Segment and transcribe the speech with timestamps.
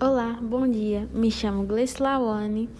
[0.00, 1.08] Olá, bom dia.
[1.12, 2.70] Me chamo Gleice Lawane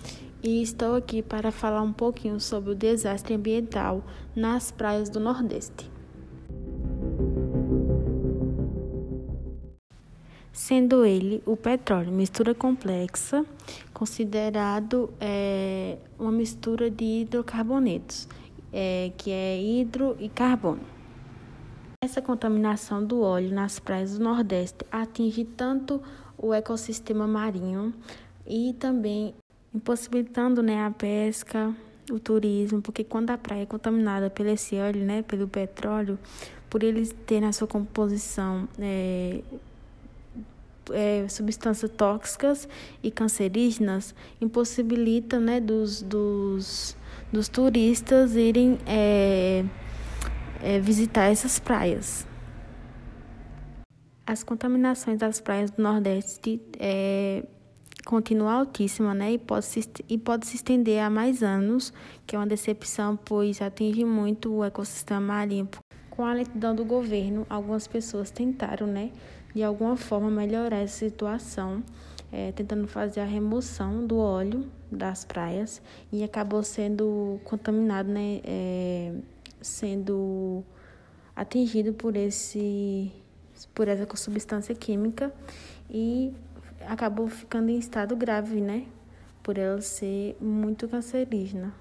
[0.40, 4.04] e estou aqui para falar um pouquinho sobre o desastre ambiental
[4.36, 5.90] nas praias do Nordeste.
[10.52, 13.44] Sendo ele o petróleo mistura complexa,
[13.93, 18.29] considerado é, uma mistura de hidrocarbonetos,
[18.72, 20.82] é, que é hidro e carbono.
[22.00, 26.00] Essa contaminação do óleo nas praias do Nordeste atinge tanto
[26.38, 27.92] o ecossistema marinho
[28.46, 29.34] e também
[29.74, 31.74] impossibilitando né, a pesca,
[32.11, 36.19] o turismo, porque quando a praia é contaminada pelo esse óleo, né, pelo petróleo,
[36.70, 39.41] por eles ter na sua composição é,
[40.92, 42.69] é, substâncias tóxicas
[43.02, 46.97] e cancerígenas, impossibilita né, dos, dos,
[47.33, 49.64] dos turistas irem é,
[50.62, 52.28] é, visitar essas praias.
[54.28, 57.43] As contaminações das praias do Nordeste é,
[58.05, 59.33] continua altíssima, né?
[59.33, 61.95] E pode, se, e pode se estender a mais anos,
[62.27, 65.67] que é uma decepção, pois atinge muito o ecossistema marinho.
[66.11, 69.12] Com a lentidão do governo, algumas pessoas tentaram, né,
[69.55, 71.83] de alguma forma melhorar essa situação,
[72.31, 75.81] é, tentando fazer a remoção do óleo das praias
[76.13, 79.15] e acabou sendo contaminado, né, é,
[79.63, 80.63] sendo
[81.35, 83.11] atingido por esse
[83.67, 85.33] por essa substância química
[85.91, 86.33] e
[86.87, 88.87] acabou ficando em estado grave, né?
[89.42, 91.75] Por ela ser muito cancerígena.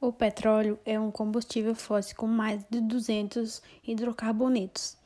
[0.00, 4.98] O petróleo é um combustível fóssil com mais de 200 hidrocarbonetos.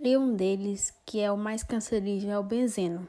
[0.00, 3.06] E um deles, que é o mais cancerígeno, é o benzeno.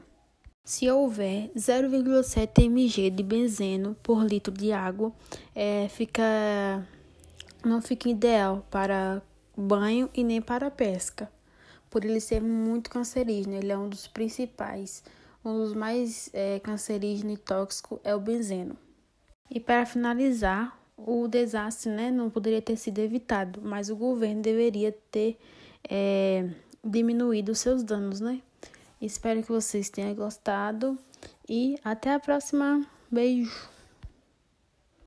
[0.64, 5.12] Se houver 0,7 mg de benzeno por litro de água,
[5.54, 6.86] é, fica
[7.64, 9.22] não fica ideal para
[9.56, 11.30] banho e nem para pesca,
[11.92, 13.54] por ele ser muito cancerígeno.
[13.54, 15.04] Ele é um dos principais,
[15.44, 18.76] um dos mais é, cancerígeno e tóxico é o benzeno.
[19.50, 24.90] E para finalizar, o desastre né, não poderia ter sido evitado, mas o governo deveria
[25.10, 25.38] ter
[25.88, 26.48] é,
[26.82, 28.40] diminuído seus danos, né?
[29.00, 30.98] Espero que vocês tenham gostado
[31.46, 32.86] e até a próxima.
[33.10, 33.68] Beijo!